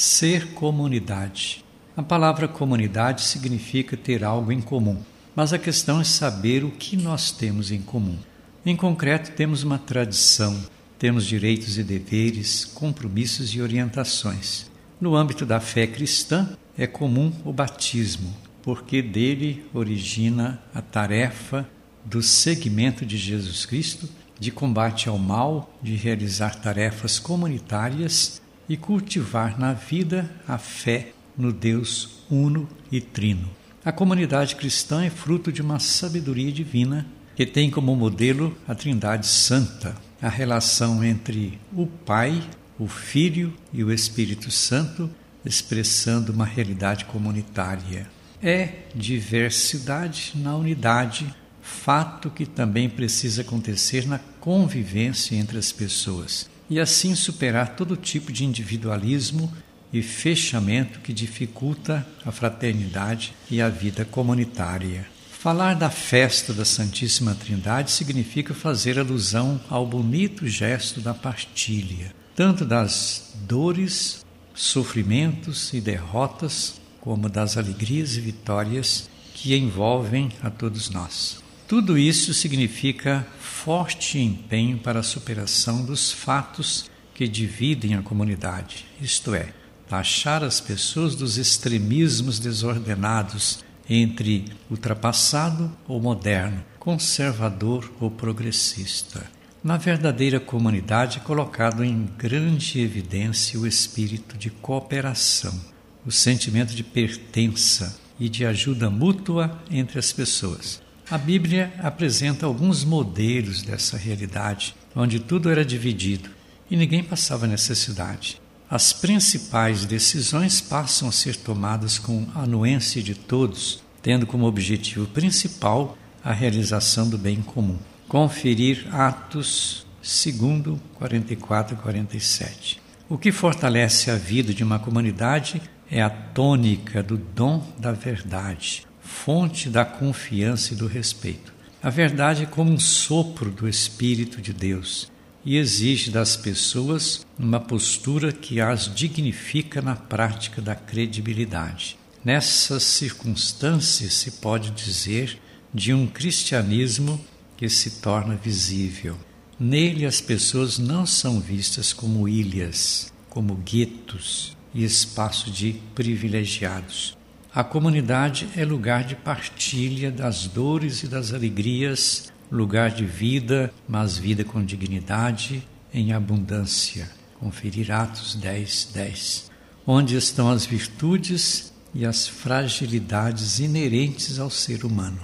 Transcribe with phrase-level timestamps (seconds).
[0.00, 1.64] Ser comunidade.
[1.96, 5.02] A palavra comunidade significa ter algo em comum,
[5.34, 8.16] mas a questão é saber o que nós temos em comum.
[8.64, 10.56] Em concreto, temos uma tradição,
[11.00, 14.70] temos direitos e deveres, compromissos e orientações.
[15.00, 21.68] No âmbito da fé cristã, é comum o batismo, porque dele origina a tarefa
[22.04, 24.08] do seguimento de Jesus Cristo,
[24.38, 31.52] de combate ao mal, de realizar tarefas comunitárias e cultivar na vida a fé no
[31.52, 33.48] Deus uno e trino.
[33.84, 39.26] A comunidade cristã é fruto de uma sabedoria divina que tem como modelo a Trindade
[39.26, 42.42] Santa, a relação entre o Pai,
[42.78, 45.08] o Filho e o Espírito Santo,
[45.44, 48.08] expressando uma realidade comunitária.
[48.42, 56.78] É diversidade na unidade, fato que também precisa acontecer na convivência entre as pessoas e
[56.78, 59.52] assim superar todo tipo de individualismo
[59.92, 65.06] e fechamento que dificulta a fraternidade e a vida comunitária.
[65.30, 72.64] Falar da festa da Santíssima Trindade significa fazer alusão ao bonito gesto da partilha, tanto
[72.64, 81.40] das dores, sofrimentos e derrotas, como das alegrias e vitórias que envolvem a todos nós.
[81.68, 89.34] Tudo isso significa forte empenho para a superação dos fatos que dividem a comunidade, isto
[89.34, 89.52] é,
[89.86, 99.30] taxar as pessoas dos extremismos desordenados entre ultrapassado ou moderno, conservador ou progressista.
[99.62, 105.60] Na verdadeira comunidade é colocado em grande evidência o espírito de cooperação,
[106.06, 110.87] o sentimento de pertença e de ajuda mútua entre as pessoas.
[111.10, 116.28] A Bíblia apresenta alguns modelos dessa realidade, onde tudo era dividido
[116.70, 118.38] e ninguém passava necessidade.
[118.68, 125.96] As principais decisões passam a ser tomadas com anuência de todos, tendo como objetivo principal
[126.22, 127.78] a realização do bem comum.
[128.06, 132.82] Conferir Atos segundo 44 e 47.
[133.08, 138.86] O que fortalece a vida de uma comunidade é a tônica do dom da verdade,
[139.08, 141.52] fonte da confiança e do respeito.
[141.82, 145.10] A verdade é como um sopro do Espírito de Deus
[145.44, 151.98] e exige das pessoas uma postura que as dignifica na prática da credibilidade.
[152.22, 155.40] Nessas circunstâncias se pode dizer
[155.72, 157.18] de um cristianismo
[157.56, 159.16] que se torna visível.
[159.58, 167.17] Nele as pessoas não são vistas como ilhas, como guetos e espaço de privilegiados,
[167.54, 174.18] a comunidade é lugar de partilha das dores e das alegrias, lugar de vida, mas
[174.18, 177.10] vida com dignidade, em abundância.
[177.40, 179.50] Conferir Atos 10, 10.
[179.86, 185.20] Onde estão as virtudes e as fragilidades inerentes ao ser humano.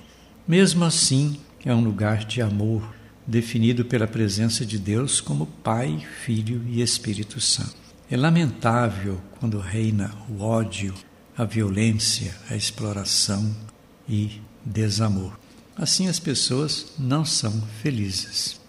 [0.49, 2.95] Mesmo assim, é um lugar de amor,
[3.27, 7.77] definido pela presença de Deus como Pai, Filho e Espírito Santo.
[8.11, 10.95] É lamentável quando reina o ódio,
[11.37, 13.55] a violência, a exploração
[14.09, 15.39] e desamor.
[15.77, 18.61] Assim as pessoas não são felizes.